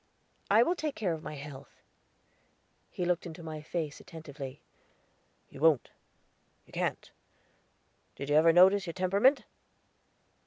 "I 0.49 0.63
will 0.63 0.73
take 0.73 0.95
care 0.95 1.13
of 1.13 1.21
my 1.21 1.35
health." 1.35 1.83
He 2.89 3.05
looked 3.05 3.27
into 3.27 3.43
my 3.43 3.61
face 3.61 3.99
attentively. 3.99 4.59
"You 5.51 5.59
wont 5.61 5.91
you 6.65 6.73
can't. 6.73 7.11
Did 8.15 8.27
you 8.27 8.35
ever 8.35 8.51
notice 8.51 8.87
your 8.87 8.93
temperament?" 8.95 9.45